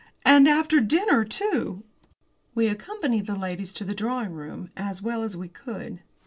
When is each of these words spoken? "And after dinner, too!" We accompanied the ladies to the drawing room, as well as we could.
"And 0.25 0.47
after 0.47 0.79
dinner, 0.79 1.23
too!" 1.23 1.83
We 2.55 2.65
accompanied 2.67 3.27
the 3.27 3.35
ladies 3.35 3.71
to 3.75 3.83
the 3.83 3.93
drawing 3.93 4.31
room, 4.31 4.71
as 4.75 5.03
well 5.03 5.21
as 5.21 5.37
we 5.37 5.47
could. 5.47 5.99